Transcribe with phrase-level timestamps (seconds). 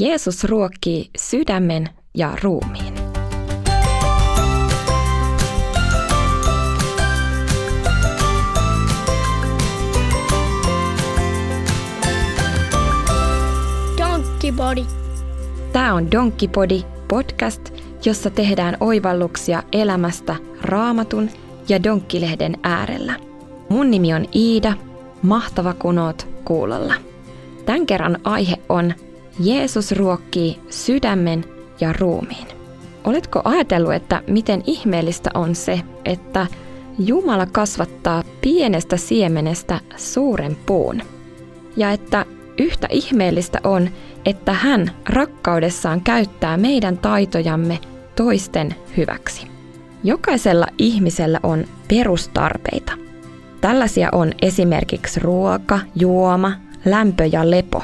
[0.00, 2.94] Jeesus ruokkii sydämen ja ruumiin.
[13.98, 14.84] Donkkipodi.
[15.72, 17.70] Tämä on Donkkipodi podcast,
[18.04, 21.30] jossa tehdään oivalluksia elämästä raamatun
[21.68, 23.14] ja donkkilehden äärellä.
[23.68, 24.72] Mun nimi on Iida,
[25.22, 26.94] mahtava kun oot kuulolla.
[27.66, 28.94] Tämän kerran aihe on
[29.40, 31.44] Jeesus ruokkii sydämen
[31.80, 32.46] ja ruumiin.
[33.04, 36.46] Oletko ajatellut, että miten ihmeellistä on se, että
[36.98, 41.02] Jumala kasvattaa pienestä siemenestä suuren puun?
[41.76, 42.26] Ja että
[42.58, 43.88] yhtä ihmeellistä on,
[44.24, 47.78] että hän rakkaudessaan käyttää meidän taitojamme
[48.16, 49.46] toisten hyväksi.
[50.04, 52.92] Jokaisella ihmisellä on perustarpeita.
[53.60, 56.52] Tällaisia on esimerkiksi ruoka, juoma,
[56.84, 57.82] lämpö ja lepo.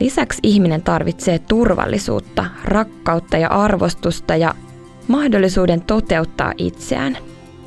[0.00, 4.54] Lisäksi ihminen tarvitsee turvallisuutta, rakkautta ja arvostusta ja
[5.08, 7.18] mahdollisuuden toteuttaa itseään.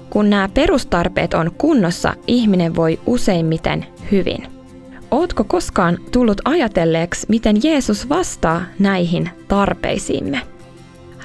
[0.09, 4.47] Kun nämä perustarpeet on kunnossa, ihminen voi useimmiten hyvin.
[5.11, 10.41] Ootko koskaan tullut ajatelleeksi, miten Jeesus vastaa näihin tarpeisiimme?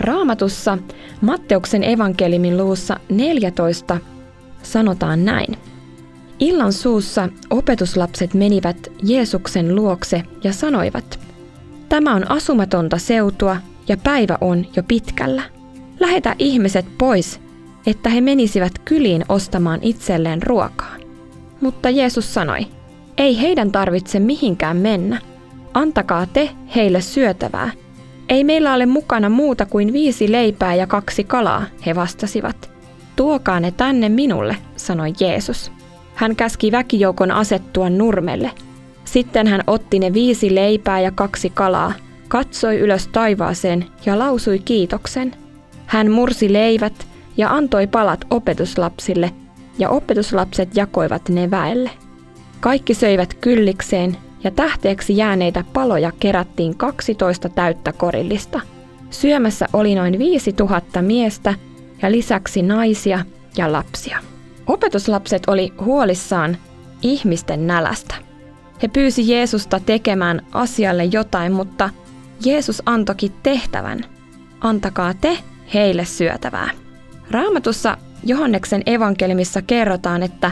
[0.01, 0.79] Raamatussa
[1.21, 3.99] Matteuksen evankeliumin luussa 14
[4.63, 5.57] sanotaan näin.
[6.39, 11.25] Illan suussa opetuslapset menivät Jeesuksen luokse ja sanoivat,
[11.89, 13.57] Tämä on asumatonta seutua
[13.89, 15.43] ja päivä on jo pitkällä.
[16.01, 17.41] Lähetä ihmiset pois,
[17.87, 20.97] että he menisivät kyliin ostamaan itselleen ruokaa.
[21.61, 22.67] Mutta Jeesus sanoi,
[23.17, 25.21] ei heidän tarvitse mihinkään mennä.
[25.75, 27.71] Antakaa te heille syötävää.
[28.29, 32.71] Ei meillä ole mukana muuta kuin viisi leipää ja kaksi kalaa, he vastasivat.
[33.17, 35.73] Tuokaa ne tänne minulle, sanoi Jeesus.
[36.15, 38.51] Hän käski väkijoukon asettua nurmelle.
[39.05, 41.93] Sitten hän otti ne viisi leipää ja kaksi kalaa,
[42.29, 45.33] katsoi ylös taivaaseen ja lausui kiitoksen.
[45.87, 49.31] Hän mursi leivät ja antoi palat opetuslapsille,
[49.79, 51.91] ja opetuslapset jakoivat ne väelle.
[52.61, 58.61] Kaikki söivät kyllikseen, ja tähteeksi jääneitä paloja kerättiin 12 täyttä korillista.
[59.11, 61.55] Syömässä oli noin 5000 miestä
[62.03, 63.25] ja lisäksi naisia
[63.57, 64.34] ja lapsia.
[64.67, 66.57] Opetuslapset oli huolissaan
[67.03, 68.15] ihmisten nälästä.
[68.83, 71.91] He pyysi Jeesusta tekemään asialle jotain, mutta
[72.45, 74.01] Jeesus antoki tehtävän.
[74.61, 75.39] Antakaa te
[75.75, 76.71] heille syötävää.
[77.31, 80.51] Raamatussa Johanneksen evankelimissa kerrotaan, että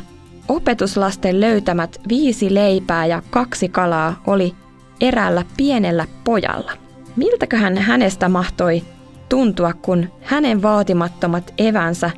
[0.49, 4.55] opetuslasten löytämät viisi leipää ja kaksi kalaa oli
[5.01, 6.73] eräällä pienellä pojalla.
[7.17, 8.83] Miltäköhän hänestä mahtoi
[9.29, 12.11] tuntua, kun hänen vaatimattomat evänsä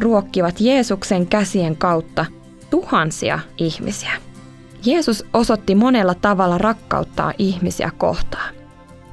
[0.00, 2.26] ruokkivat Jeesuksen käsien kautta
[2.70, 4.12] tuhansia ihmisiä.
[4.84, 8.54] Jeesus osoitti monella tavalla rakkauttaa ihmisiä kohtaan.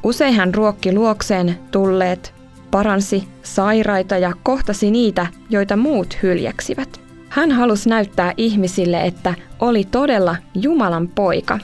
[0.03, 2.33] Usein hän ruokki luokseen tulleet,
[2.71, 7.01] paransi sairaita ja kohtasi niitä, joita muut hyljeksivät.
[7.29, 11.59] Hän halusi näyttää ihmisille, että oli todella Jumalan poika.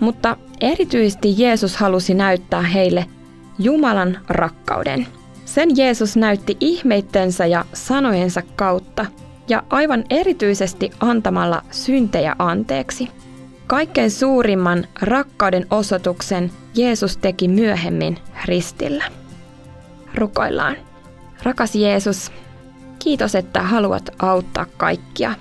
[0.00, 3.06] Mutta erityisesti Jeesus halusi näyttää heille
[3.58, 5.06] Jumalan rakkauden–
[5.48, 9.06] sen Jeesus näytti ihmeittensä ja sanojensa kautta
[9.48, 13.08] ja aivan erityisesti antamalla syntejä anteeksi.
[13.66, 19.04] Kaikkein suurimman rakkauden osoituksen Jeesus teki myöhemmin ristillä.
[20.14, 20.76] Rukoillaan.
[21.42, 22.32] Rakas Jeesus,
[22.98, 25.34] kiitos, että haluat auttaa kaikkia.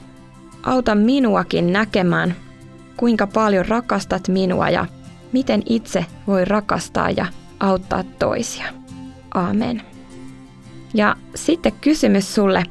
[0.64, 2.36] Auta minuakin näkemään,
[2.98, 4.86] kuinka paljon rakastat minua ja
[5.32, 7.26] miten itse voi rakastaa ja
[7.60, 8.66] auttaa toisia.
[9.34, 9.97] Amen.
[10.94, 12.64] Ja sitten kysymys sulle,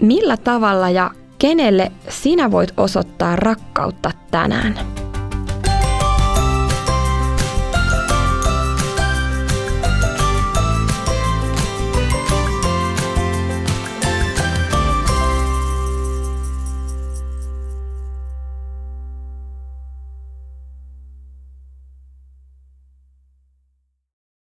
[0.00, 4.99] millä tavalla ja kenelle sinä voit osoittaa rakkautta tänään?